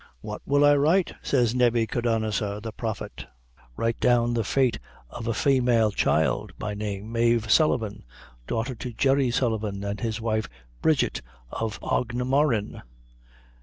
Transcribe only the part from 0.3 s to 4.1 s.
will I write? says Nebbychodanazor, the prophet. Write